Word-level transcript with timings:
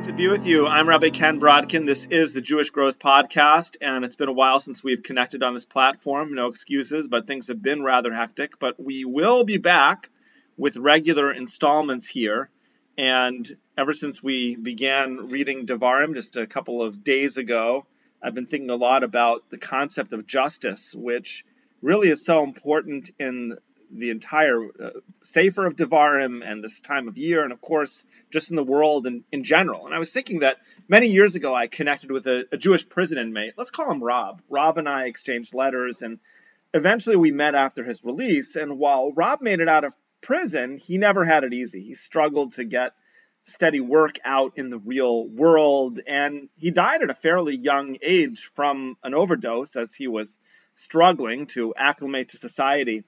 Great 0.00 0.06
to 0.06 0.12
be 0.14 0.28
with 0.28 0.46
you. 0.46 0.66
I'm 0.66 0.88
Rabbi 0.88 1.10
Ken 1.10 1.38
Brodkin. 1.38 1.84
This 1.84 2.06
is 2.06 2.32
the 2.32 2.40
Jewish 2.40 2.70
Growth 2.70 2.98
Podcast, 2.98 3.76
and 3.82 4.02
it's 4.02 4.16
been 4.16 4.30
a 4.30 4.32
while 4.32 4.58
since 4.58 4.82
we've 4.82 5.02
connected 5.02 5.42
on 5.42 5.52
this 5.52 5.66
platform. 5.66 6.34
No 6.34 6.46
excuses, 6.46 7.06
but 7.06 7.26
things 7.26 7.48
have 7.48 7.60
been 7.60 7.82
rather 7.82 8.10
hectic. 8.10 8.58
But 8.58 8.82
we 8.82 9.04
will 9.04 9.44
be 9.44 9.58
back 9.58 10.08
with 10.56 10.78
regular 10.78 11.30
installments 11.30 12.06
here. 12.06 12.48
And 12.96 13.46
ever 13.76 13.92
since 13.92 14.22
we 14.22 14.56
began 14.56 15.28
reading 15.28 15.66
Devarim 15.66 16.14
just 16.14 16.38
a 16.38 16.46
couple 16.46 16.82
of 16.82 17.04
days 17.04 17.36
ago, 17.36 17.84
I've 18.22 18.34
been 18.34 18.46
thinking 18.46 18.70
a 18.70 18.76
lot 18.76 19.04
about 19.04 19.50
the 19.50 19.58
concept 19.58 20.14
of 20.14 20.26
justice, 20.26 20.94
which 20.94 21.44
really 21.82 22.08
is 22.08 22.24
so 22.24 22.42
important 22.42 23.10
in 23.18 23.58
the 23.92 24.10
entire 24.10 24.64
uh, 24.64 24.90
of 24.90 25.76
Devarim 25.76 26.42
and 26.44 26.62
this 26.62 26.80
time 26.80 27.08
of 27.08 27.18
year, 27.18 27.42
and 27.42 27.52
of 27.52 27.60
course, 27.60 28.04
just 28.30 28.50
in 28.50 28.56
the 28.56 28.64
world 28.64 29.06
and 29.06 29.24
in 29.32 29.44
general. 29.44 29.86
And 29.86 29.94
I 29.94 29.98
was 29.98 30.12
thinking 30.12 30.40
that 30.40 30.58
many 30.88 31.08
years 31.08 31.34
ago, 31.34 31.54
I 31.54 31.66
connected 31.66 32.10
with 32.10 32.26
a, 32.26 32.46
a 32.52 32.56
Jewish 32.56 32.88
prison 32.88 33.18
inmate. 33.18 33.54
Let's 33.56 33.70
call 33.70 33.90
him 33.90 34.02
Rob. 34.02 34.42
Rob 34.48 34.78
and 34.78 34.88
I 34.88 35.06
exchanged 35.06 35.54
letters, 35.54 36.02
and 36.02 36.18
eventually 36.72 37.16
we 37.16 37.32
met 37.32 37.54
after 37.54 37.84
his 37.84 38.04
release. 38.04 38.56
And 38.56 38.78
while 38.78 39.12
Rob 39.12 39.40
made 39.40 39.60
it 39.60 39.68
out 39.68 39.84
of 39.84 39.94
prison, 40.20 40.76
he 40.76 40.98
never 40.98 41.24
had 41.24 41.44
it 41.44 41.52
easy. 41.52 41.82
He 41.82 41.94
struggled 41.94 42.52
to 42.52 42.64
get 42.64 42.92
steady 43.44 43.80
work 43.80 44.18
out 44.24 44.52
in 44.56 44.70
the 44.70 44.78
real 44.78 45.26
world, 45.26 46.00
and 46.06 46.48
he 46.56 46.70
died 46.70 47.02
at 47.02 47.10
a 47.10 47.14
fairly 47.14 47.56
young 47.56 47.96
age 48.02 48.50
from 48.54 48.96
an 49.02 49.14
overdose 49.14 49.76
as 49.76 49.94
he 49.94 50.06
was 50.08 50.38
struggling 50.76 51.46
to 51.46 51.74
acclimate 51.76 52.30
to 52.30 52.38
society. 52.38 53.04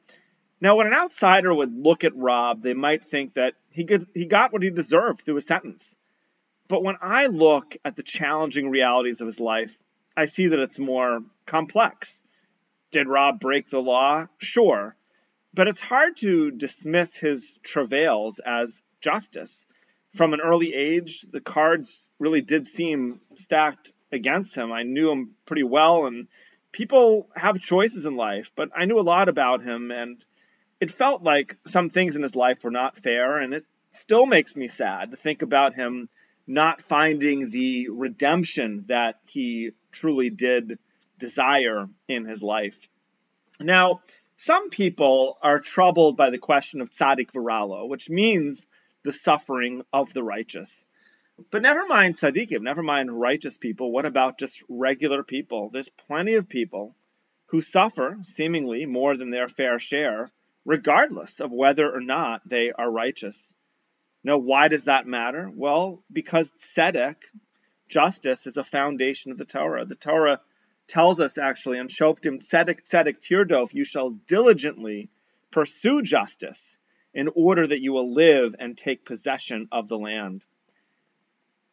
Now, 0.62 0.76
when 0.76 0.86
an 0.86 0.94
outsider 0.94 1.52
would 1.52 1.76
look 1.76 2.04
at 2.04 2.14
Rob, 2.14 2.62
they 2.62 2.72
might 2.72 3.02
think 3.04 3.34
that 3.34 3.54
he, 3.70 3.84
could, 3.84 4.06
he 4.14 4.26
got 4.26 4.52
what 4.52 4.62
he 4.62 4.70
deserved 4.70 5.22
through 5.22 5.38
a 5.38 5.40
sentence. 5.40 5.96
But 6.68 6.84
when 6.84 6.94
I 7.02 7.26
look 7.26 7.76
at 7.84 7.96
the 7.96 8.04
challenging 8.04 8.70
realities 8.70 9.20
of 9.20 9.26
his 9.26 9.40
life, 9.40 9.76
I 10.16 10.26
see 10.26 10.46
that 10.46 10.60
it's 10.60 10.78
more 10.78 11.24
complex. 11.46 12.22
Did 12.92 13.08
Rob 13.08 13.40
break 13.40 13.70
the 13.70 13.80
law? 13.80 14.28
Sure. 14.38 14.94
But 15.52 15.66
it's 15.66 15.80
hard 15.80 16.16
to 16.18 16.52
dismiss 16.52 17.16
his 17.16 17.58
travails 17.64 18.38
as 18.38 18.82
justice. 19.00 19.66
From 20.14 20.32
an 20.32 20.40
early 20.40 20.74
age, 20.74 21.22
the 21.22 21.40
cards 21.40 22.08
really 22.20 22.40
did 22.40 22.68
seem 22.68 23.20
stacked 23.34 23.92
against 24.12 24.54
him. 24.54 24.70
I 24.70 24.84
knew 24.84 25.10
him 25.10 25.32
pretty 25.44 25.64
well, 25.64 26.06
and 26.06 26.28
people 26.70 27.28
have 27.34 27.58
choices 27.58 28.06
in 28.06 28.14
life, 28.14 28.52
but 28.54 28.68
I 28.76 28.84
knew 28.84 29.00
a 29.00 29.02
lot 29.02 29.28
about 29.28 29.64
him, 29.64 29.90
and 29.90 30.24
it 30.82 30.90
felt 30.90 31.22
like 31.22 31.56
some 31.64 31.88
things 31.88 32.16
in 32.16 32.22
his 32.22 32.34
life 32.34 32.64
were 32.64 32.72
not 32.72 32.98
fair, 32.98 33.38
and 33.38 33.54
it 33.54 33.64
still 33.92 34.26
makes 34.26 34.56
me 34.56 34.66
sad 34.66 35.12
to 35.12 35.16
think 35.16 35.42
about 35.42 35.76
him 35.76 36.08
not 36.44 36.82
finding 36.82 37.50
the 37.50 37.88
redemption 37.88 38.86
that 38.88 39.20
he 39.26 39.70
truly 39.92 40.28
did 40.28 40.80
desire 41.20 41.88
in 42.08 42.24
his 42.24 42.42
life. 42.42 42.76
Now, 43.60 44.00
some 44.36 44.70
people 44.70 45.38
are 45.40 45.60
troubled 45.60 46.16
by 46.16 46.30
the 46.30 46.38
question 46.38 46.80
of 46.80 46.90
tzaddik 46.90 47.30
v'ra 47.30 47.68
lo, 47.68 47.86
which 47.86 48.10
means 48.10 48.66
the 49.04 49.12
suffering 49.12 49.84
of 49.92 50.12
the 50.12 50.24
righteous. 50.24 50.84
But 51.52 51.62
never 51.62 51.86
mind 51.86 52.16
tzaddikim, 52.16 52.62
never 52.62 52.82
mind 52.82 53.20
righteous 53.20 53.56
people. 53.56 53.92
What 53.92 54.04
about 54.04 54.36
just 54.36 54.60
regular 54.68 55.22
people? 55.22 55.70
There's 55.72 55.90
plenty 56.08 56.34
of 56.34 56.48
people 56.48 56.96
who 57.50 57.62
suffer 57.62 58.18
seemingly 58.22 58.84
more 58.84 59.16
than 59.16 59.30
their 59.30 59.46
fair 59.46 59.78
share 59.78 60.32
regardless 60.64 61.40
of 61.40 61.50
whether 61.50 61.90
or 61.90 62.00
not 62.00 62.48
they 62.48 62.72
are 62.76 62.90
righteous. 62.90 63.54
Now, 64.24 64.38
why 64.38 64.68
does 64.68 64.84
that 64.84 65.06
matter? 65.06 65.50
Well, 65.52 66.04
because 66.12 66.52
tzedek, 66.60 67.16
justice, 67.88 68.46
is 68.46 68.56
a 68.56 68.64
foundation 68.64 69.32
of 69.32 69.38
the 69.38 69.44
Torah. 69.44 69.84
The 69.84 69.96
Torah 69.96 70.40
tells 70.86 71.20
us 71.20 71.38
actually, 71.38 71.78
and 71.78 71.90
shoftim 71.90 72.38
tzedek 72.38 72.88
tzedek 72.88 73.20
tirdof, 73.20 73.74
you 73.74 73.84
shall 73.84 74.10
diligently 74.10 75.10
pursue 75.50 76.02
justice 76.02 76.76
in 77.14 77.28
order 77.34 77.66
that 77.66 77.80
you 77.80 77.92
will 77.92 78.14
live 78.14 78.54
and 78.58 78.76
take 78.78 79.04
possession 79.04 79.68
of 79.72 79.88
the 79.88 79.98
land. 79.98 80.42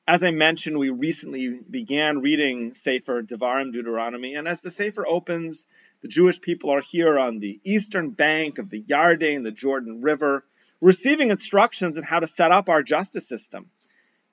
As 0.07 0.23
I 0.23 0.31
mentioned, 0.31 0.79
we 0.79 0.89
recently 0.89 1.59
began 1.69 2.21
reading 2.21 2.73
Sefer 2.73 3.21
Devarim 3.21 3.71
Deuteronomy, 3.71 4.33
and 4.33 4.47
as 4.47 4.59
the 4.61 4.71
Sefer 4.71 5.05
opens, 5.07 5.67
the 6.01 6.07
Jewish 6.07 6.39
people 6.39 6.71
are 6.71 6.81
here 6.81 7.19
on 7.19 7.39
the 7.39 7.59
eastern 7.63 8.11
bank 8.11 8.57
of 8.57 8.69
the 8.69 8.81
Yarden, 8.81 9.43
the 9.43 9.51
Jordan 9.51 10.01
River, 10.01 10.45
receiving 10.81 11.29
instructions 11.29 11.97
on 11.97 12.03
how 12.03 12.19
to 12.19 12.27
set 12.27 12.51
up 12.51 12.69
our 12.69 12.83
justice 12.83 13.27
system. 13.27 13.69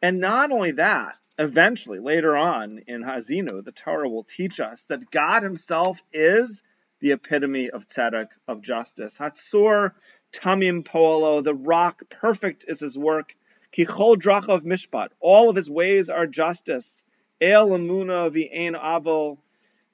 And 0.00 0.20
not 0.20 0.52
only 0.52 0.72
that, 0.72 1.16
eventually, 1.38 1.98
later 1.98 2.36
on 2.36 2.80
in 2.86 3.02
Haazinu, 3.02 3.64
the 3.64 3.72
Torah 3.72 4.08
will 4.08 4.24
teach 4.24 4.60
us 4.60 4.84
that 4.84 5.10
God 5.10 5.42
Himself 5.42 6.00
is 6.12 6.62
the 7.00 7.12
epitome 7.12 7.70
of 7.70 7.86
tzedek, 7.86 8.28
of 8.46 8.62
justice. 8.62 9.16
Hatzur 9.18 9.92
tamim 10.32 10.84
poalo, 10.84 11.42
the 11.42 11.54
rock, 11.54 12.02
perfect 12.10 12.64
is 12.68 12.80
His 12.80 12.96
work. 12.96 13.34
Kichol 13.76 14.16
drachav 14.16 14.62
mishpat, 14.64 15.08
all 15.20 15.50
of 15.50 15.56
His 15.56 15.68
ways 15.68 16.10
are 16.10 16.26
justice. 16.26 17.02
El 17.40 17.68
amuna 17.68 18.30
v'ein 18.30 18.80
avol, 18.80 19.38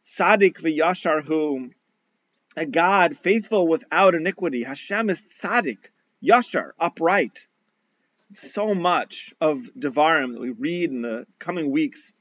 Tzaddik 0.04 0.58
v'yashar 0.58 1.72
a 2.56 2.66
God 2.66 3.16
faithful 3.16 3.66
without 3.66 4.14
iniquity. 4.14 4.62
Hashem 4.64 5.10
is 5.10 5.22
tzaddik, 5.22 5.78
yashar, 6.22 6.72
upright. 6.78 7.46
So 8.34 8.74
much 8.74 9.34
of 9.40 9.70
Devarim 9.78 10.32
that 10.32 10.40
we 10.40 10.50
read 10.50 10.90
in 10.90 11.02
the 11.02 11.26
coming 11.38 11.70
weeks 11.70 12.14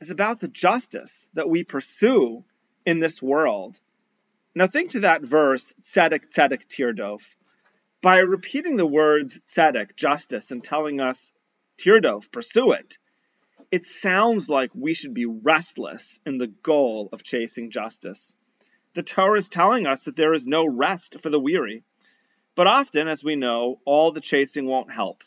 is 0.00 0.10
about 0.10 0.40
the 0.40 0.48
justice 0.48 1.28
that 1.34 1.48
we 1.48 1.64
pursue 1.64 2.44
in 2.86 3.00
this 3.00 3.22
world. 3.22 3.80
Now 4.54 4.66
think 4.66 4.92
to 4.92 5.00
that 5.00 5.22
verse, 5.22 5.74
tzedek, 5.82 6.32
tzedek, 6.32 6.66
tirdof. 6.68 7.22
By 8.02 8.18
repeating 8.18 8.76
the 8.76 8.86
words 8.86 9.40
tzedek, 9.48 9.96
justice, 9.96 10.50
and 10.50 10.62
telling 10.62 11.00
us 11.00 11.32
tirdof, 11.78 12.30
pursue 12.30 12.72
it, 12.72 12.98
it 13.74 13.86
sounds 13.86 14.48
like 14.48 14.70
we 14.72 14.94
should 14.94 15.14
be 15.14 15.26
restless 15.26 16.20
in 16.24 16.38
the 16.38 16.46
goal 16.46 17.08
of 17.12 17.24
chasing 17.24 17.72
justice. 17.72 18.32
The 18.94 19.02
Torah 19.02 19.36
is 19.36 19.48
telling 19.48 19.84
us 19.84 20.04
that 20.04 20.14
there 20.14 20.32
is 20.32 20.46
no 20.46 20.64
rest 20.64 21.20
for 21.20 21.28
the 21.28 21.40
weary. 21.40 21.82
But 22.54 22.68
often, 22.68 23.08
as 23.08 23.24
we 23.24 23.34
know, 23.34 23.80
all 23.84 24.12
the 24.12 24.20
chasing 24.20 24.66
won't 24.66 24.92
help. 24.92 25.24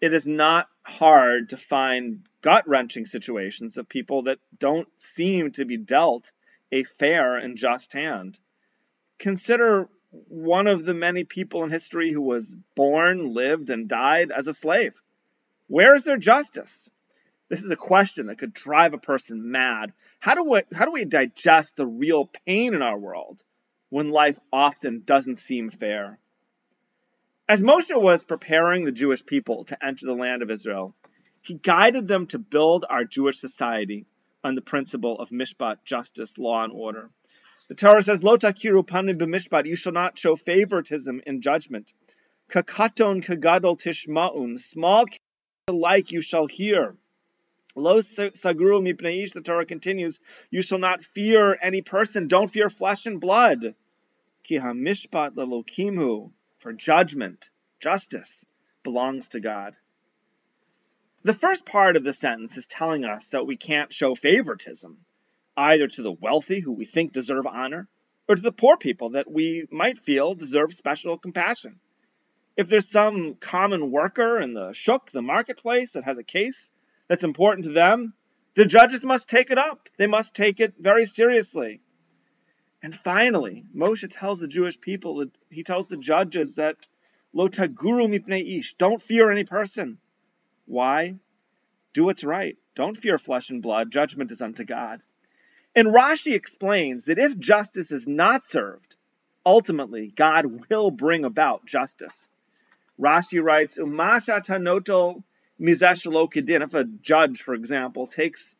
It 0.00 0.14
is 0.14 0.24
not 0.24 0.68
hard 0.84 1.48
to 1.48 1.56
find 1.56 2.20
gut 2.42 2.68
wrenching 2.68 3.06
situations 3.06 3.76
of 3.76 3.88
people 3.88 4.22
that 4.22 4.38
don't 4.56 4.86
seem 4.96 5.50
to 5.54 5.64
be 5.64 5.76
dealt 5.76 6.30
a 6.70 6.84
fair 6.84 7.36
and 7.38 7.56
just 7.56 7.92
hand. 7.92 8.38
Consider 9.18 9.88
one 10.28 10.68
of 10.68 10.84
the 10.84 10.94
many 10.94 11.24
people 11.24 11.64
in 11.64 11.72
history 11.72 12.12
who 12.12 12.22
was 12.22 12.54
born, 12.76 13.34
lived, 13.34 13.68
and 13.68 13.88
died 13.88 14.30
as 14.30 14.46
a 14.46 14.54
slave. 14.54 14.94
Where 15.66 15.96
is 15.96 16.04
their 16.04 16.18
justice? 16.18 16.88
This 17.48 17.62
is 17.62 17.70
a 17.70 17.76
question 17.76 18.26
that 18.26 18.38
could 18.38 18.54
drive 18.54 18.94
a 18.94 18.98
person 18.98 19.50
mad. 19.50 19.92
How 20.18 20.34
do 20.34 20.44
we, 20.44 20.62
how 20.72 20.86
do 20.86 20.92
we 20.92 21.04
digest 21.04 21.76
the 21.76 21.86
real 21.86 22.30
pain 22.46 22.74
in 22.74 22.82
our 22.82 22.98
world 22.98 23.42
when 23.90 24.10
life 24.10 24.38
often 24.52 25.02
doesn't 25.04 25.36
seem 25.36 25.70
fair? 25.70 26.18
As 27.46 27.62
Moshe 27.62 27.94
was 27.94 28.24
preparing 28.24 28.84
the 28.84 28.92
Jewish 28.92 29.24
people 29.26 29.66
to 29.66 29.84
enter 29.84 30.06
the 30.06 30.14
land 30.14 30.42
of 30.42 30.50
Israel, 30.50 30.94
he 31.42 31.54
guided 31.54 32.08
them 32.08 32.26
to 32.28 32.38
build 32.38 32.86
our 32.88 33.04
Jewish 33.04 33.38
society 33.38 34.06
on 34.42 34.54
the 34.54 34.62
principle 34.62 35.20
of 35.20 35.28
mishpat, 35.28 35.84
justice, 35.84 36.38
law, 36.38 36.64
and 36.64 36.72
order. 36.72 37.10
The 37.68 37.74
Torah 37.74 38.02
says, 38.02 38.24
Lo 38.24 38.38
takiru 38.38 38.86
panim 38.86 39.18
b'mishpat, 39.18 39.66
you 39.66 39.76
shall 39.76 39.92
not 39.92 40.18
show 40.18 40.36
favoritism 40.36 41.20
in 41.26 41.42
judgment. 41.42 41.92
Kakaton 42.50 43.22
kagadol 43.22 43.78
tishma'un, 43.78 44.58
small 44.58 45.04
alike 45.68 46.12
you 46.12 46.22
shall 46.22 46.46
hear. 46.46 46.96
Lo 47.76 47.98
sagru 47.98 48.80
mipneish, 48.80 49.32
the 49.32 49.40
Torah 49.40 49.66
continues, 49.66 50.20
you 50.50 50.62
shall 50.62 50.78
not 50.78 51.04
fear 51.04 51.58
any 51.60 51.82
person, 51.82 52.28
don't 52.28 52.50
fear 52.50 52.68
flesh 52.68 53.06
and 53.06 53.20
blood. 53.20 53.74
Ki 54.44 54.58
hamishpat 54.58 55.34
lelokimu, 55.34 56.30
for 56.58 56.72
judgment, 56.72 57.50
justice, 57.80 58.46
belongs 58.84 59.28
to 59.30 59.40
God. 59.40 59.76
The 61.24 61.32
first 61.32 61.66
part 61.66 61.96
of 61.96 62.04
the 62.04 62.12
sentence 62.12 62.56
is 62.56 62.66
telling 62.66 63.04
us 63.04 63.28
that 63.28 63.46
we 63.46 63.56
can't 63.56 63.92
show 63.92 64.14
favoritism, 64.14 64.98
either 65.56 65.88
to 65.88 66.02
the 66.02 66.12
wealthy 66.12 66.60
who 66.60 66.72
we 66.72 66.84
think 66.84 67.12
deserve 67.12 67.46
honor, 67.46 67.88
or 68.28 68.36
to 68.36 68.42
the 68.42 68.52
poor 68.52 68.76
people 68.76 69.10
that 69.10 69.30
we 69.30 69.66
might 69.70 69.98
feel 69.98 70.34
deserve 70.34 70.74
special 70.74 71.18
compassion. 71.18 71.80
If 72.56 72.68
there's 72.68 72.90
some 72.90 73.34
common 73.34 73.90
worker 73.90 74.38
in 74.38 74.54
the 74.54 74.72
shuk, 74.74 75.10
the 75.10 75.22
marketplace, 75.22 75.92
that 75.92 76.04
has 76.04 76.18
a 76.18 76.22
case, 76.22 76.72
that's 77.08 77.24
important 77.24 77.66
to 77.66 77.72
them, 77.72 78.14
the 78.54 78.64
judges 78.64 79.04
must 79.04 79.28
take 79.28 79.50
it 79.50 79.58
up. 79.58 79.88
They 79.98 80.06
must 80.06 80.34
take 80.34 80.60
it 80.60 80.74
very 80.78 81.06
seriously. 81.06 81.80
And 82.82 82.94
finally, 82.94 83.64
Moshe 83.74 84.08
tells 84.10 84.40
the 84.40 84.48
Jewish 84.48 84.80
people, 84.80 85.24
he 85.50 85.64
tells 85.64 85.88
the 85.88 85.96
judges 85.96 86.56
that 86.56 86.76
lo 87.32 87.48
taguru 87.48 88.08
mipnei 88.08 88.58
ish, 88.58 88.74
don't 88.74 89.02
fear 89.02 89.30
any 89.30 89.44
person. 89.44 89.98
Why? 90.66 91.16
Do 91.94 92.04
what's 92.04 92.24
right. 92.24 92.56
Don't 92.74 92.96
fear 92.96 93.18
flesh 93.18 93.50
and 93.50 93.62
blood. 93.62 93.90
Judgment 93.90 94.30
is 94.32 94.40
unto 94.40 94.64
God. 94.64 95.00
And 95.74 95.88
Rashi 95.88 96.34
explains 96.34 97.06
that 97.06 97.18
if 97.18 97.38
justice 97.38 97.90
is 97.90 98.06
not 98.06 98.44
served, 98.44 98.96
ultimately 99.44 100.12
God 100.14 100.68
will 100.68 100.90
bring 100.90 101.24
about 101.24 101.66
justice. 101.66 102.28
Rashi 103.00 103.42
writes, 103.42 103.78
Umasha 103.78 104.44
tanoto 104.44 105.22
mizashalokedin. 105.60 106.62
If 106.62 106.74
a 106.74 106.84
judge, 106.84 107.42
for 107.42 107.54
example, 107.54 108.06
takes 108.06 108.56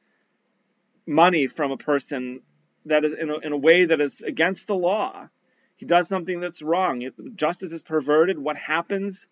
money 1.07 1.47
from 1.47 1.71
a 1.71 1.77
person 1.77 2.41
that 2.87 3.05
is 3.05 3.13
in 3.13 3.31
a, 3.31 3.39
in 3.39 3.53
a 3.53 3.57
way 3.57 3.87
that 3.87 4.01
is 4.01 4.21
against 4.21 4.67
the 4.67 4.75
law, 4.75 5.29
he 5.77 5.87
does 5.87 6.09
something 6.09 6.41
that's 6.41 6.63
wrong. 6.63 7.03
If 7.03 7.15
justice 7.35 7.73
is 7.73 7.83
perverted. 7.83 8.39
What 8.39 8.57
happens? 8.57 9.27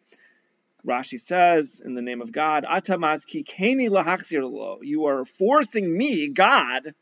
Rashi 0.86 1.20
says, 1.20 1.80
in 1.84 1.94
the 1.94 2.02
name 2.02 2.20
of 2.20 2.32
God, 2.32 2.64
Atamaz 2.64 3.24
keni 3.24 3.88
lahachzir 3.88 4.78
You 4.82 5.06
are 5.06 5.24
forcing 5.24 5.96
me, 5.96 6.28
God, 6.28 6.94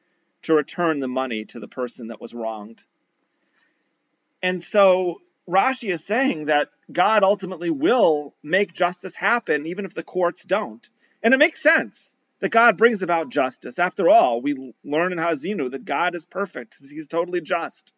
to 0.42 0.54
return 0.54 1.00
the 1.00 1.08
money 1.08 1.46
to 1.46 1.60
the 1.60 1.68
person 1.68 2.08
that 2.08 2.20
was 2.20 2.34
wronged. 2.34 2.82
And 4.42 4.62
so 4.62 5.20
Rashi 5.50 5.92
is 5.92 6.04
saying 6.04 6.46
that 6.46 6.68
God 6.92 7.24
ultimately 7.24 7.70
will 7.70 8.34
make 8.42 8.72
justice 8.72 9.16
happen, 9.16 9.66
even 9.66 9.84
if 9.84 9.94
the 9.94 10.04
courts 10.04 10.44
don't. 10.44 10.88
And 11.22 11.34
it 11.34 11.38
makes 11.38 11.60
sense 11.60 12.14
that 12.38 12.50
God 12.50 12.76
brings 12.76 13.02
about 13.02 13.30
justice. 13.30 13.78
After 13.78 14.08
all, 14.08 14.40
we 14.40 14.74
learn 14.84 15.12
in 15.12 15.18
Haazinu 15.18 15.72
that 15.72 15.84
God 15.84 16.14
is 16.14 16.24
perfect, 16.24 16.76
He's 16.78 17.08
totally 17.08 17.40
just. 17.40 17.92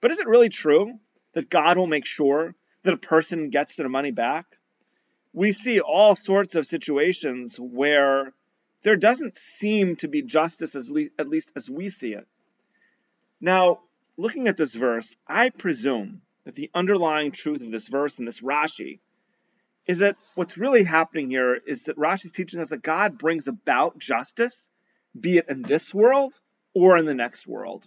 But 0.00 0.10
is 0.10 0.18
it 0.18 0.26
really 0.26 0.48
true 0.48 0.98
that 1.34 1.48
God 1.48 1.78
will 1.78 1.86
make 1.86 2.06
sure 2.06 2.54
that 2.82 2.94
a 2.94 2.98
person 2.98 3.50
gets 3.50 3.76
their 3.76 3.88
money 3.88 4.10
back? 4.10 4.46
We 5.32 5.52
see 5.52 5.80
all 5.80 6.16
sorts 6.16 6.56
of 6.56 6.66
situations 6.66 7.56
where 7.56 8.32
there 8.82 8.96
doesn't 8.96 9.36
seem 9.36 9.96
to 9.96 10.08
be 10.08 10.22
justice, 10.22 10.74
le- 10.90 11.10
at 11.18 11.28
least 11.28 11.52
as 11.54 11.70
we 11.70 11.88
see 11.88 12.14
it. 12.14 12.26
Now, 13.40 13.80
looking 14.16 14.48
at 14.48 14.56
this 14.56 14.74
verse, 14.74 15.14
I 15.28 15.50
presume 15.50 16.22
that 16.44 16.54
the 16.54 16.70
underlying 16.74 17.32
truth 17.32 17.62
of 17.62 17.70
this 17.70 17.88
verse 17.88 18.18
and 18.18 18.26
this 18.26 18.40
Rashi 18.40 19.00
is 19.86 19.98
that 20.00 20.14
what's 20.34 20.56
really 20.56 20.84
happening 20.84 21.30
here 21.30 21.54
is 21.54 21.84
that 21.84 21.96
Rashi 21.96 22.26
is 22.26 22.32
teaching 22.32 22.60
us 22.60 22.70
that 22.70 22.82
God 22.82 23.18
brings 23.18 23.48
about 23.48 23.98
justice, 23.98 24.68
be 25.18 25.38
it 25.38 25.46
in 25.48 25.62
this 25.62 25.92
world 25.92 26.38
or 26.74 26.96
in 26.96 27.06
the 27.06 27.14
next 27.14 27.46
world. 27.46 27.86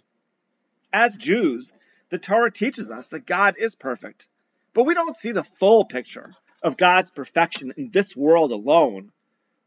As 0.92 1.16
Jews, 1.16 1.72
the 2.10 2.18
Torah 2.18 2.52
teaches 2.52 2.90
us 2.90 3.08
that 3.08 3.26
God 3.26 3.54
is 3.58 3.74
perfect, 3.74 4.28
but 4.74 4.84
we 4.84 4.94
don't 4.94 5.16
see 5.16 5.32
the 5.32 5.44
full 5.44 5.84
picture 5.84 6.32
of 6.62 6.76
God's 6.76 7.10
perfection 7.10 7.72
in 7.76 7.90
this 7.90 8.16
world 8.16 8.52
alone. 8.52 9.10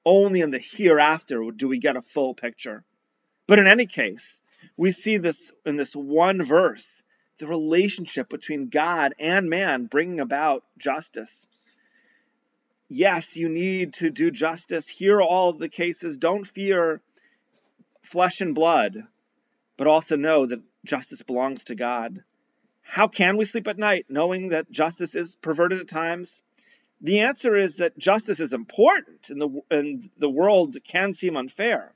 Only 0.05 0.41
in 0.41 0.51
the 0.51 0.59
hereafter 0.59 1.41
do 1.55 1.67
we 1.67 1.79
get 1.79 1.97
a 1.97 2.01
full 2.01 2.33
picture. 2.33 2.83
But 3.47 3.59
in 3.59 3.67
any 3.67 3.85
case, 3.85 4.41
we 4.77 4.91
see 4.91 5.17
this 5.17 5.51
in 5.65 5.75
this 5.75 5.93
one 5.93 6.43
verse 6.43 7.03
the 7.39 7.47
relationship 7.47 8.29
between 8.29 8.69
God 8.69 9.13
and 9.19 9.49
man 9.49 9.85
bringing 9.85 10.19
about 10.19 10.63
justice. 10.77 11.47
Yes, 12.89 13.35
you 13.35 13.49
need 13.49 13.95
to 13.95 14.09
do 14.09 14.31
justice. 14.31 14.87
Hear 14.87 15.21
all 15.21 15.49
of 15.49 15.59
the 15.59 15.69
cases. 15.69 16.17
Don't 16.17 16.45
fear 16.45 17.01
flesh 18.01 18.41
and 18.41 18.55
blood, 18.55 19.03
but 19.75 19.87
also 19.87 20.15
know 20.15 20.45
that 20.45 20.61
justice 20.85 21.21
belongs 21.21 21.65
to 21.65 21.75
God. 21.75 22.23
How 22.81 23.07
can 23.07 23.35
we 23.35 23.45
sleep 23.45 23.67
at 23.67 23.77
night 23.77 24.05
knowing 24.09 24.49
that 24.49 24.71
justice 24.71 25.13
is 25.13 25.35
perverted 25.35 25.81
at 25.81 25.89
times? 25.89 26.41
The 27.01 27.19
answer 27.19 27.55
is 27.55 27.75
that 27.75 27.97
justice 27.97 28.39
is 28.39 28.53
important 28.53 29.29
and 29.29 29.41
the, 29.41 29.61
and 29.69 30.09
the 30.17 30.29
world 30.29 30.75
can 30.87 31.13
seem 31.13 31.35
unfair. 31.35 31.93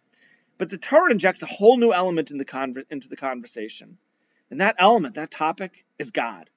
But 0.58 0.70
the 0.70 0.78
Torah 0.78 1.12
injects 1.12 1.42
a 1.42 1.48
whole 1.48 1.78
new 1.78 1.92
element 1.94 2.30
in 2.30 2.38
the 2.38 2.46
conver- 2.46 2.86
into 2.92 3.08
the 3.08 3.16
conversation. 3.16 3.98
And 4.52 4.62
that 4.62 4.76
element, 4.78 5.16
that 5.16 5.32
topic, 5.32 5.86
is 5.98 6.12
God. 6.12 6.50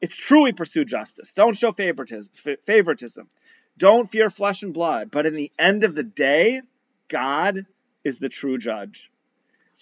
It's 0.00 0.16
true 0.16 0.44
we 0.44 0.52
pursue 0.52 0.86
justice. 0.86 1.34
Don't 1.34 1.56
show 1.56 1.72
favoritism. 1.72 2.32
favoritism. 2.64 3.28
Don't 3.76 4.10
fear 4.10 4.30
flesh 4.30 4.62
and 4.62 4.72
blood. 4.72 5.10
But 5.10 5.26
in 5.26 5.34
the 5.34 5.52
end 5.58 5.84
of 5.84 5.94
the 5.94 6.02
day, 6.02 6.62
God 7.08 7.66
is 8.04 8.18
the 8.18 8.30
true 8.30 8.56
judge. 8.56 9.10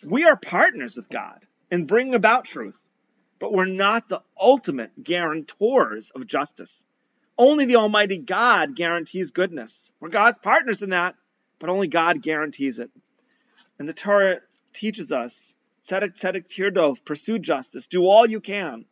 We 0.05 0.25
are 0.25 0.37
partners 0.37 0.97
with 0.97 1.09
God 1.09 1.45
in 1.71 1.87
bringing 1.87 2.15
about 2.15 2.47
truth 2.47 2.81
but 3.39 3.53
we're 3.53 3.67
not 3.67 4.09
the 4.09 4.23
ultimate 4.41 5.03
guarantors 5.03 6.11
of 6.15 6.27
justice. 6.27 6.85
Only 7.37 7.67
the 7.67 7.77
Almighty 7.77 8.19
God 8.19 8.75
guarantees 8.75 9.31
goodness. 9.31 9.93
We're 10.01 10.09
God's 10.09 10.39
partners 10.39 10.83
in 10.83 10.91
that, 10.91 11.15
but 11.61 11.71
only 11.71 11.87
God 11.87 12.21
guarantees 12.21 12.79
it. 12.79 12.91
And 13.79 13.89
the 13.89 13.93
Torah 13.93 14.41
teaches 14.75 15.13
us, 15.13 15.55
tzedek 15.89 16.15
tzedek 16.15 16.49
tirdof, 16.49 17.05
pursue 17.05 17.39
justice, 17.39 17.89
do 17.89 18.07
all 18.07 18.27
you 18.27 18.41
can, 18.41 18.85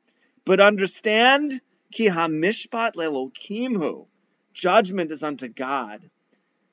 but 0.44 0.60
understand 0.60 1.60
ki 1.92 2.08
hamishpat 2.08 2.94
lelokimhu, 2.94 4.06
judgment 4.54 5.10
is 5.12 5.22
unto 5.22 5.48
God. 5.48 6.08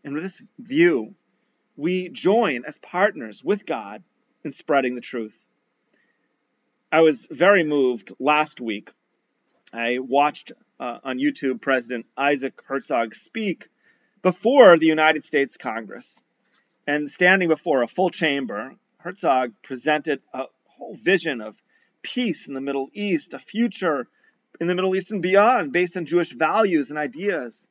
And 0.03 0.13
with 0.13 0.23
this 0.23 0.41
view, 0.59 1.15
we 1.75 2.09
join 2.09 2.63
as 2.65 2.77
partners 2.77 3.43
with 3.43 3.65
God 3.65 4.03
in 4.43 4.53
spreading 4.53 4.95
the 4.95 5.01
truth. 5.01 5.37
I 6.91 7.01
was 7.01 7.27
very 7.29 7.63
moved 7.63 8.13
last 8.19 8.61
week. 8.61 8.91
I 9.73 9.97
watched 9.99 10.51
uh, 10.79 10.99
on 11.03 11.17
YouTube 11.17 11.61
President 11.61 12.05
Isaac 12.15 12.61
Herzog 12.65 13.15
speak 13.15 13.69
before 14.21 14.77
the 14.77 14.85
United 14.85 15.23
States 15.23 15.57
Congress. 15.57 16.21
And 16.85 17.09
standing 17.09 17.47
before 17.47 17.81
a 17.81 17.87
full 17.87 18.09
chamber, 18.09 18.75
Herzog 19.03 19.51
presented 19.63 20.21
a 20.33 20.45
whole 20.63 20.95
vision 20.95 21.41
of 21.41 21.61
peace 22.03 22.47
in 22.47 22.53
the 22.53 22.61
Middle 22.61 22.89
East, 22.93 23.33
a 23.33 23.39
future 23.39 24.07
in 24.61 24.67
the 24.67 24.75
Middle 24.75 24.95
East 24.95 25.11
and 25.11 25.21
beyond 25.21 25.73
based 25.73 25.97
on 25.97 26.05
Jewish 26.05 26.31
values 26.31 26.89
and 26.89 26.97
ideas. 26.97 27.67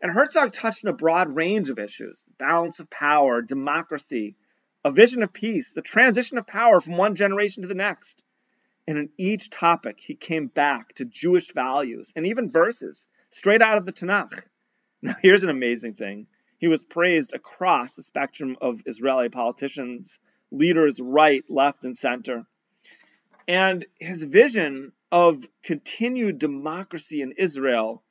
And 0.00 0.10
Herzog 0.10 0.52
touched 0.52 0.86
on 0.86 0.90
a 0.90 0.96
broad 0.96 1.36
range 1.36 1.68
of 1.68 1.78
issues 1.78 2.24
balance 2.38 2.80
of 2.80 2.88
power, 2.88 3.42
democracy, 3.42 4.36
a 4.82 4.90
vision 4.90 5.22
of 5.22 5.34
peace, 5.34 5.72
the 5.74 5.82
transition 5.82 6.38
of 6.38 6.46
power 6.46 6.80
from 6.80 6.96
one 6.96 7.14
generation 7.14 7.60
to 7.60 7.68
the 7.68 7.74
next. 7.74 8.22
And 8.88 8.96
in 8.96 9.10
each 9.18 9.50
topic, 9.50 10.00
he 10.00 10.14
came 10.14 10.46
back 10.46 10.94
to 10.94 11.04
Jewish 11.04 11.52
values 11.52 12.10
and 12.16 12.26
even 12.26 12.50
verses 12.50 13.06
straight 13.28 13.60
out 13.60 13.76
of 13.76 13.84
the 13.84 13.92
Tanakh. 13.92 14.44
Now, 15.02 15.16
here's 15.22 15.42
an 15.42 15.48
amazing 15.48 15.94
thing. 15.94 16.26
He 16.58 16.68
was 16.68 16.84
praised 16.84 17.32
across 17.34 17.94
the 17.94 18.02
spectrum 18.02 18.56
of 18.60 18.82
Israeli 18.84 19.30
politicians, 19.30 20.18
leaders 20.50 21.00
right, 21.00 21.44
left, 21.48 21.84
and 21.84 21.96
center. 21.96 22.44
And 23.48 23.86
his 23.98 24.22
vision 24.22 24.92
of 25.10 25.44
continued 25.62 26.38
democracy 26.38 27.22
in 27.22 27.32
Israel 27.32 28.02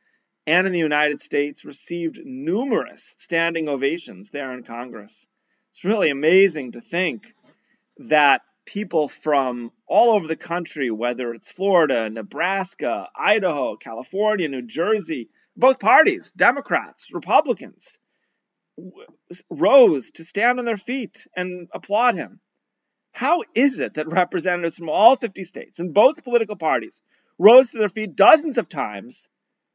and 0.47 0.65
in 0.65 0.73
the 0.73 0.79
United 0.79 1.21
States 1.21 1.63
received 1.63 2.19
numerous 2.25 3.13
standing 3.19 3.69
ovations 3.69 4.31
there 4.31 4.51
in 4.53 4.63
Congress. 4.63 5.27
It's 5.71 5.83
really 5.83 6.09
amazing 6.09 6.71
to 6.71 6.81
think 6.81 7.27
that 7.99 8.41
people 8.65 9.09
from 9.09 9.71
all 9.87 10.15
over 10.15 10.27
the 10.27 10.35
country, 10.35 10.89
whether 10.89 11.33
it's 11.33 11.51
Florida, 11.51 12.09
Nebraska, 12.09 13.07
Idaho, 13.15 13.75
California, 13.75 14.49
New 14.49 14.63
Jersey, 14.63 15.29
both 15.55 15.79
parties, 15.79 16.31
Democrats, 16.31 17.07
Republicans, 17.13 17.98
rose 19.49 20.11
to 20.11 20.23
stand 20.23 20.59
on 20.59 20.65
their 20.65 20.77
feet 20.77 21.27
and 21.35 21.67
applaud 21.73 22.15
him. 22.15 22.39
How 23.11 23.43
is 23.55 23.79
it 23.79 23.95
that 23.95 24.07
representatives 24.07 24.77
from 24.77 24.89
all 24.89 25.15
50 25.15 25.43
states 25.43 25.79
and 25.79 25.93
both 25.93 26.23
political 26.23 26.55
parties 26.55 27.01
rose 27.37 27.71
to 27.71 27.79
their 27.79 27.89
feet 27.89 28.15
dozens 28.15 28.57
of 28.57 28.69
times 28.69 29.27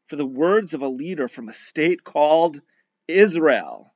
for 0.09 0.17
the 0.17 0.27
words 0.27 0.75
of 0.75 0.83
a 0.83 0.89
leader 0.89 1.29
from 1.29 1.49
a 1.49 1.53
state 1.53 2.05
called 2.05 2.61
Israel? 3.09 3.93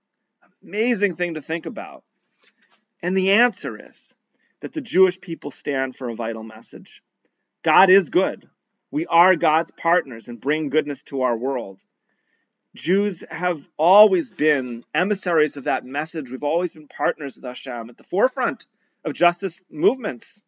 Amazing 0.62 1.15
thing 1.15 1.35
to 1.35 1.43
think 1.43 1.67
about. 1.67 2.03
And 3.03 3.17
the 3.17 3.33
answer 3.33 3.81
is 3.81 4.15
that 4.61 4.73
the 4.73 4.81
Jewish 4.81 5.21
people 5.21 5.50
stand 5.50 5.97
for 5.97 6.09
a 6.09 6.17
vital 6.17 6.43
message. 6.43 7.03
God 7.62 7.91
is 7.91 8.11
good. 8.11 8.49
We 8.91 9.07
are 9.07 9.37
God's 9.37 9.71
partners 9.71 10.29
and 10.29 10.41
bring 10.41 10.71
goodness 10.71 11.03
to 11.05 11.23
our 11.23 11.37
world. 11.37 11.81
Jews 12.75 13.25
have 13.31 13.67
always 13.77 14.31
been 14.31 14.85
emissaries 14.95 15.57
of 15.57 15.65
that 15.65 15.85
message. 15.85 16.31
We've 16.31 16.43
always 16.43 16.75
been 16.75 16.89
partners 16.89 17.37
with 17.37 17.45
Hashem 17.45 17.91
at 17.91 17.97
the 17.97 18.05
forefront 18.05 18.67
of 19.05 19.15
justice 19.15 19.63
movements. 19.71 20.43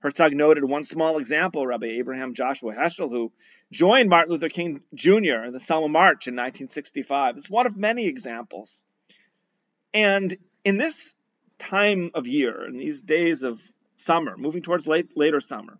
Herzog 0.00 0.32
noted 0.32 0.64
one 0.64 0.84
small 0.84 1.18
example, 1.18 1.66
Rabbi 1.66 1.86
Abraham 1.86 2.34
Joshua 2.34 2.72
Heschel, 2.74 3.10
who 3.10 3.32
joined 3.72 4.08
Martin 4.08 4.32
Luther 4.32 4.48
King 4.48 4.80
Jr. 4.94 5.44
in 5.44 5.52
the 5.52 5.60
Selma 5.60 5.88
March 5.88 6.28
in 6.28 6.34
1965. 6.34 7.36
It's 7.36 7.50
one 7.50 7.66
of 7.66 7.76
many 7.76 8.06
examples. 8.06 8.84
And 9.92 10.36
in 10.64 10.76
this 10.76 11.14
time 11.58 12.12
of 12.14 12.26
year, 12.26 12.66
in 12.66 12.78
these 12.78 13.00
days 13.00 13.42
of 13.42 13.60
summer, 13.96 14.36
moving 14.36 14.62
towards 14.62 14.86
late, 14.86 15.16
later 15.16 15.40
summer, 15.40 15.78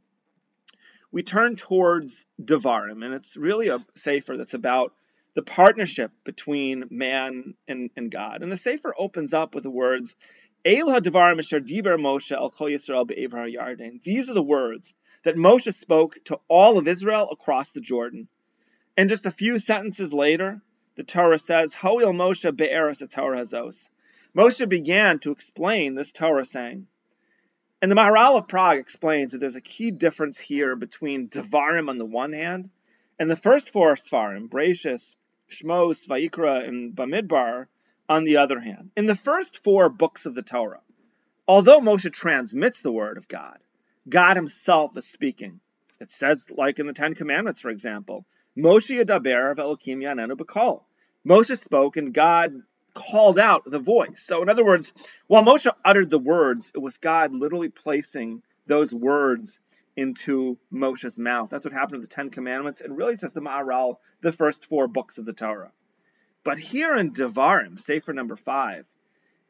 we 1.13 1.23
turn 1.23 1.57
towards 1.57 2.25
Devarim, 2.43 3.05
and 3.05 3.15
it's 3.15 3.37
really 3.37 3.69
a 3.69 3.85
sefer 3.95 4.37
that's 4.37 4.55
about 4.55 4.93
the 5.35 5.43
partnership 5.43 6.11
between 6.25 6.85
man 6.91 7.55
and, 7.67 7.91
and 7.97 8.11
God. 8.11 8.43
And 8.43 8.51
the 8.51 8.57
Sefer 8.57 8.95
opens 8.99 9.35
up 9.35 9.55
with 9.55 9.65
the 9.65 9.71
words, 9.71 10.17
These 10.65 10.85
are 10.85 11.01
the 11.01 11.11
words 14.43 14.95
that 15.25 15.37
Moshe 15.37 15.75
spoke 15.75 16.17
to 16.25 16.41
all 16.49 16.79
of 16.79 16.89
Israel 16.89 17.29
across 17.31 17.73
the 17.73 17.81
Jordan. 17.81 18.29
And 18.97 19.09
just 19.09 19.27
a 19.27 19.31
few 19.31 19.59
sentences 19.59 20.13
later, 20.13 20.61
the 20.97 21.05
Torah 21.05 21.39
says, 21.39 21.75
Hoil 21.75 22.13
Moshe 22.13 22.57
be'eres 22.57 23.03
Torah 23.11 23.39
hazos. 23.39 23.91
Moshe 24.37 24.69
began 24.69 25.19
to 25.21 25.31
explain 25.31 25.95
this 25.95 26.13
Torah 26.13 26.45
saying, 26.45 26.87
and 27.81 27.91
the 27.91 27.95
Maharal 27.95 28.37
of 28.37 28.49
Prague 28.49 28.79
explains 28.79 29.33
that 29.33 29.39
there's 29.39 29.55
a 29.55 29.61
key 29.61 29.93
difference 29.93 30.39
here 30.39 30.75
between 30.75 31.29
Devarim 31.29 31.89
on 31.89 31.99
the 31.99 32.05
one 32.05 32.33
hand 32.33 32.71
and 33.19 33.31
the 33.31 33.37
first 33.37 33.71
four 33.71 33.95
Sfarim, 33.97 34.49
Breishis, 34.49 35.17
Shmos, 35.51 36.07
Vayikra, 36.07 36.67
and 36.67 36.95
Bamidbar, 36.95 37.67
on 38.09 38.25
the 38.25 38.39
other 38.39 38.61
hand. 38.61 38.91
In 38.97 39.07
the 39.07 39.15
first 39.15 39.59
four 39.59 39.89
books 39.89 40.27
of 40.27 40.35
the 40.35 40.43
Torah, 40.43 40.81
although 41.47 41.81
Moshe 41.81 42.13
transmits 42.13 42.81
the 42.81 42.93
word 42.93 43.19
of 43.19 43.29
God, 43.29 43.59
God 44.09 44.37
himself 44.37 44.97
is 44.97 45.07
speaking. 45.07 45.61
It 46.01 46.11
says, 46.11 46.47
like 46.51 46.79
in 46.79 46.87
the 46.87 46.93
Ten 46.93 47.15
Commandments, 47.15 47.61
for 47.61 47.71
example, 47.71 48.25
Moshe 48.57 48.97
Yadaber 48.97 49.53
of 49.53 49.59
Elokim 49.59 49.99
Yanenu 49.99 50.37
B'Kol. 50.37 50.83
Moshe 51.27 51.59
spoke 51.59 51.97
and 51.97 52.15
God 52.15 52.63
called 52.95 53.39
out 53.39 53.71
the 53.71 53.79
voice. 53.79 54.23
So, 54.23 54.43
in 54.43 54.49
other 54.49 54.65
words, 54.65 54.95
while 55.27 55.45
Moshe 55.45 55.71
uttered 55.85 56.11
the 56.11 56.19
words, 56.19 56.73
it 56.75 56.79
was 56.79 56.97
God 56.99 57.33
literally 57.33 57.69
placing 57.69 58.43
those 58.67 58.95
words 58.95 59.59
into 59.99 60.57
Moshe's 60.73 61.19
mouth. 61.19 61.51
That's 61.51 61.65
what 61.65 61.75
happened 61.75 61.97
in 61.97 62.03
the 62.03 62.07
Ten 62.07 62.31
Commandments, 62.31 62.81
and 62.81 62.97
really 62.97 63.17
says 63.17 63.33
the 63.33 63.41
Maharal, 63.41 63.97
the 64.23 64.31
first 64.31 64.67
four 64.67 64.87
books 64.87 65.19
of 65.19 65.25
the 65.25 65.33
Torah. 65.33 65.73
But 66.45 66.61
here 66.61 66.97
in 66.97 67.13
Devarim, 67.13 67.81
Sefer 67.81 68.13
number 68.13 68.37
five, 68.37 68.85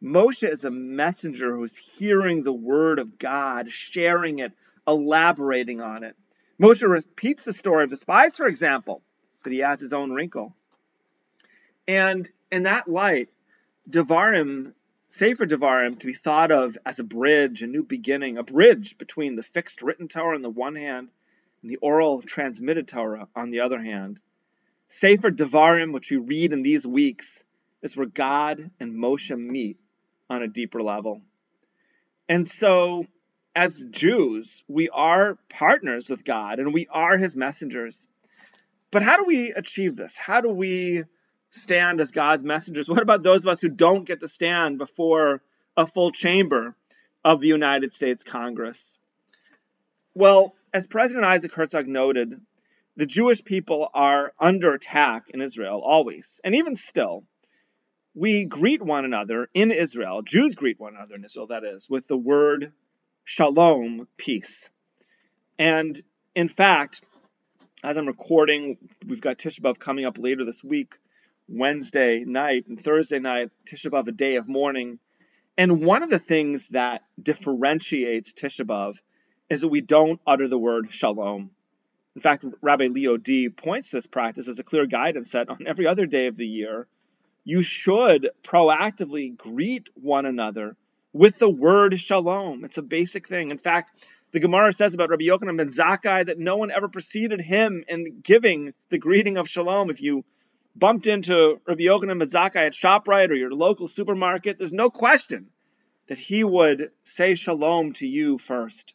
Moshe 0.02 0.50
is 0.50 0.64
a 0.64 0.71
messenger 0.71 1.55
who's 1.55 1.76
hearing 1.76 2.43
the 2.43 2.52
word 2.52 2.99
of 2.99 3.19
God, 3.19 3.71
sharing 3.71 4.38
it, 4.38 4.52
elaborating 4.87 5.83
on 5.83 6.02
it. 6.02 6.17
Moshe 6.59 6.88
repeats 6.88 7.45
the 7.45 7.52
story 7.52 7.85
of 7.85 7.90
the 7.90 7.99
spies, 7.99 8.38
for 8.38 8.47
example, 8.49 9.02
but 9.43 9.52
he 9.52 9.62
adds 9.62 9.83
his 9.83 9.93
own 9.93 10.12
wrinkle. 10.12 10.57
And 11.87 12.26
in 12.50 12.62
that 12.62 12.88
light, 12.88 13.28
Devarim 13.90 14.73
Sefer 15.10 15.46
Devarim 15.46 15.98
to 15.98 16.06
be 16.06 16.14
thought 16.14 16.52
of 16.52 16.76
as 16.84 16.98
a 16.98 17.04
bridge, 17.04 17.62
a 17.62 17.66
new 17.66 17.82
beginning, 17.82 18.36
a 18.36 18.42
bridge 18.42 18.98
between 18.98 19.36
the 19.36 19.42
fixed 19.42 19.82
written 19.82 20.06
Torah 20.06 20.36
on 20.36 20.42
the 20.42 20.50
one 20.50 20.76
hand 20.76 21.08
and 21.62 21.70
the 21.70 21.76
oral 21.76 22.22
transmitted 22.22 22.88
Torah 22.88 23.26
on 23.34 23.50
the 23.50 23.60
other 23.60 23.80
hand. 23.80 24.20
Sefer 24.88 25.30
Devarim, 25.30 25.92
which 25.92 26.10
we 26.10 26.18
read 26.18 26.52
in 26.52 26.62
these 26.62 26.86
weeks, 26.86 27.42
is 27.82 27.96
where 27.96 28.06
God 28.06 28.70
and 28.78 28.94
Moshe 28.94 29.36
meet 29.36 29.78
on 30.30 30.42
a 30.42 30.48
deeper 30.48 30.82
level. 30.82 31.22
And 32.28 32.46
so, 32.46 33.06
as 33.56 33.76
Jews, 33.90 34.62
we 34.68 34.88
are 34.90 35.38
partners 35.48 36.08
with 36.08 36.24
God 36.24 36.58
and 36.58 36.72
we 36.72 36.86
are 36.90 37.16
his 37.16 37.36
messengers. 37.36 37.98
But 38.90 39.02
how 39.02 39.16
do 39.16 39.24
we 39.24 39.52
achieve 39.52 39.96
this? 39.96 40.16
How 40.16 40.40
do 40.40 40.50
we 40.50 41.04
stand 41.50 42.00
as 42.00 42.11
God's 42.11 42.45
messengers? 42.45 42.88
What 42.88 43.02
about 43.02 43.23
those 43.23 43.45
of 43.45 43.49
us 43.49 43.61
who 43.61 43.69
don't 43.69 44.07
get 44.07 44.21
to 44.21 44.28
stand 44.28 44.78
before 44.78 45.43
a 45.76 45.87
full 45.87 46.12
chamber 46.12 46.75
of 47.25 47.40
the 47.40 47.49
United 47.49 47.95
States 47.95 48.23
Congress? 48.23 48.81
Well, 50.14 50.55
as 50.73 50.87
President 50.87 51.25
Isaac 51.25 51.52
Herzog 51.55 51.87
noted, 51.87 52.40
the 52.97 53.07
Jewish 53.07 53.45
people 53.45 53.88
are 53.95 54.33
under 54.40 54.75
attack 54.75 55.31
in 55.31 55.40
Israel 55.40 55.81
always, 55.85 56.40
and 56.43 56.55
even 56.55 56.76
still. 56.76 57.25
We 58.14 58.45
greet 58.45 58.83
one 58.83 59.05
another 59.05 59.49
in 59.55 59.71
Israel, 59.71 60.23
Jews 60.23 60.57
greet 60.57 60.81
one 60.81 60.97
another 60.97 61.14
in 61.14 61.25
Israel, 61.25 61.47
that 61.49 61.62
is, 61.62 61.88
with 61.88 62.09
the 62.09 62.17
word 62.17 62.73
shalom, 63.25 64.09
peace. 64.17 64.69
And 65.59 66.02
in 66.35 66.49
fact, 66.49 67.02
as 67.85 67.97
I'm 67.97 68.07
recording, 68.07 68.78
we've 69.07 69.21
got 69.21 69.38
Tisha 69.38 69.61
B'Av 69.61 69.78
coming 69.78 70.05
up 70.05 70.19
later 70.19 70.45
this 70.45 70.64
week. 70.64 70.97
Wednesday 71.49 72.25
night 72.25 72.67
and 72.69 72.81
Thursday 72.81 73.19
night, 73.19 73.50
Tisha 73.69 73.90
B'Av, 73.90 74.07
a 74.09 74.12
day 74.12 74.37
of 74.37 74.49
mourning. 74.49 74.99
And 75.57 75.85
one 75.85 76.02
of 76.02 76.11
the 76.11 76.19
things 76.19 76.69
that 76.69 77.02
differentiates 77.21 78.33
Tisha 78.33 78.64
B'Av 78.64 78.97
is 79.49 79.62
that 79.62 79.69
we 79.69 79.81
don't 79.81 80.21
utter 80.26 80.47
the 80.47 80.59
word 80.59 80.88
shalom. 80.90 81.50
In 82.14 82.23
fact, 82.23 82.45
Rabbi 82.61 82.87
Leo 82.87 83.17
D 83.17 83.49
points 83.49 83.90
this 83.90 84.07
practice 84.07 84.49
as 84.49 84.59
a 84.59 84.64
clear 84.64 84.87
guidance 84.87 85.33
that 85.33 85.49
on 85.49 85.67
every 85.67 85.87
other 85.87 86.05
day 86.05 86.26
of 86.26 86.37
the 86.37 86.47
year, 86.47 86.87
you 87.45 87.62
should 87.62 88.31
proactively 88.45 89.37
greet 89.37 89.88
one 89.95 90.26
another 90.26 90.76
with 91.12 91.38
the 91.38 91.49
word 91.49 91.99
shalom. 91.99 92.64
It's 92.64 92.76
a 92.76 92.83
basic 92.83 93.26
thing. 93.26 93.50
In 93.50 93.59
fact, 93.59 94.07
the 94.33 94.40
Gemara 94.40 94.73
says 94.73 94.93
about 94.93 95.09
Rabbi 95.09 95.25
Yochanan 95.25 95.57
ben 95.57 95.71
Zakkai 95.71 96.26
that 96.26 96.38
no 96.38 96.57
one 96.57 96.71
ever 96.71 96.88
preceded 96.88 97.40
him 97.40 97.85
in 97.88 98.21
giving 98.23 98.75
the 98.90 98.99
greeting 98.99 99.38
of 99.38 99.49
shalom. 99.49 99.88
If 99.88 100.02
you 100.02 100.25
bumped 100.78 101.06
into 101.06 101.61
Rabbi 101.66 101.82
Yochanan 101.82 102.18
ben 102.18 102.28
Zakkai 102.28 102.66
at 102.66 102.75
ShopRite 102.75 103.30
or 103.30 103.35
your 103.35 103.52
local 103.52 103.88
supermarket, 103.88 104.58
there's 104.58 104.73
no 104.73 104.90
question 104.90 105.49
that 106.08 106.18
he 106.18 106.44
would 106.44 106.90
say 107.02 107.35
shalom 107.35 107.92
to 107.94 108.06
you 108.06 108.38
first. 108.38 108.94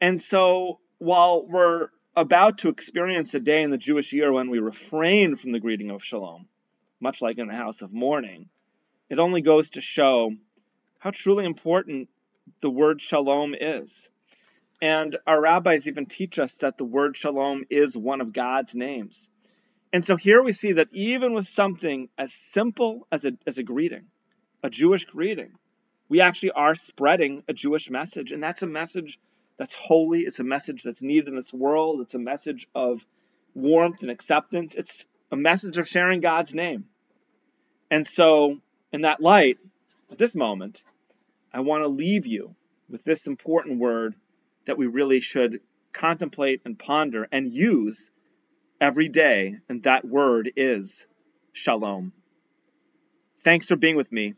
And 0.00 0.20
so 0.20 0.78
while 0.98 1.44
we're 1.46 1.88
about 2.16 2.58
to 2.58 2.68
experience 2.68 3.34
a 3.34 3.40
day 3.40 3.62
in 3.62 3.70
the 3.70 3.78
Jewish 3.78 4.12
year 4.12 4.32
when 4.32 4.50
we 4.50 4.58
refrain 4.58 5.36
from 5.36 5.52
the 5.52 5.60
greeting 5.60 5.90
of 5.90 6.04
shalom, 6.04 6.46
much 7.00 7.20
like 7.22 7.38
in 7.38 7.48
the 7.48 7.54
house 7.54 7.82
of 7.82 7.92
mourning, 7.92 8.48
it 9.08 9.18
only 9.18 9.40
goes 9.40 9.70
to 9.70 9.80
show 9.80 10.32
how 10.98 11.10
truly 11.10 11.44
important 11.44 12.08
the 12.62 12.70
word 12.70 13.00
shalom 13.00 13.54
is. 13.58 14.08
And 14.80 15.16
our 15.26 15.40
rabbis 15.40 15.88
even 15.88 16.06
teach 16.06 16.38
us 16.38 16.54
that 16.56 16.78
the 16.78 16.84
word 16.84 17.16
shalom 17.16 17.64
is 17.68 17.96
one 17.96 18.20
of 18.20 18.32
God's 18.32 18.74
names. 18.74 19.28
And 19.92 20.04
so 20.04 20.16
here 20.16 20.42
we 20.42 20.52
see 20.52 20.72
that 20.72 20.88
even 20.92 21.34
with 21.34 21.48
something 21.48 22.08
as 22.18 22.32
simple 22.32 23.06
as 23.10 23.24
a, 23.24 23.32
as 23.46 23.58
a 23.58 23.62
greeting, 23.62 24.04
a 24.62 24.70
Jewish 24.70 25.06
greeting, 25.06 25.52
we 26.08 26.20
actually 26.20 26.52
are 26.52 26.74
spreading 26.74 27.42
a 27.48 27.52
Jewish 27.52 27.90
message. 27.90 28.32
And 28.32 28.42
that's 28.42 28.62
a 28.62 28.66
message 28.66 29.18
that's 29.56 29.74
holy. 29.74 30.20
It's 30.20 30.40
a 30.40 30.44
message 30.44 30.82
that's 30.82 31.02
needed 31.02 31.28
in 31.28 31.36
this 31.36 31.52
world. 31.52 32.00
It's 32.00 32.14
a 32.14 32.18
message 32.18 32.68
of 32.74 33.04
warmth 33.54 34.02
and 34.02 34.10
acceptance. 34.10 34.74
It's 34.74 35.06
a 35.32 35.36
message 35.36 35.78
of 35.78 35.88
sharing 35.88 36.20
God's 36.20 36.54
name. 36.54 36.84
And 37.90 38.06
so, 38.06 38.58
in 38.92 39.02
that 39.02 39.20
light, 39.20 39.58
at 40.10 40.18
this 40.18 40.34
moment, 40.34 40.82
I 41.52 41.60
want 41.60 41.82
to 41.82 41.88
leave 41.88 42.26
you 42.26 42.54
with 42.88 43.04
this 43.04 43.26
important 43.26 43.78
word 43.78 44.14
that 44.66 44.78
we 44.78 44.86
really 44.86 45.20
should 45.20 45.60
contemplate 45.92 46.62
and 46.64 46.78
ponder 46.78 47.26
and 47.32 47.50
use 47.50 48.10
every 48.80 49.08
day, 49.08 49.56
and 49.68 49.82
that 49.84 50.04
word 50.04 50.50
is 50.56 51.06
shalom. 51.52 52.12
Thanks 53.44 53.66
for 53.66 53.76
being 53.76 53.96
with 53.96 54.10
me. 54.12 54.34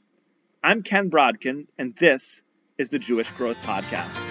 I'm 0.62 0.82
Ken 0.82 1.10
Brodkin, 1.10 1.66
and 1.78 1.94
this 1.96 2.42
is 2.78 2.90
the 2.90 2.98
Jewish 2.98 3.30
Growth 3.32 3.58
Podcast. 3.62 4.29